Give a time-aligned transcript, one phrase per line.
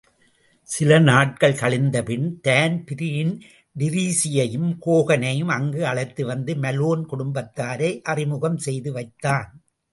[0.69, 3.33] சிலநாட்கள் கழிந்தபின் தான்பிரீன்
[3.79, 9.49] டிரீஸியையும் ஹோகனையும் அங்கு அழைத்து வந்து மலோன் குடும்பத்தாரை அறிமுகம் செய்துவைத்தான்.